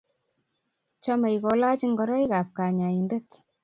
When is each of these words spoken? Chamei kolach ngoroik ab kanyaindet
Chamei 1.03 1.37
kolach 1.43 1.83
ngoroik 1.91 2.31
ab 2.39 2.47
kanyaindet 2.57 3.29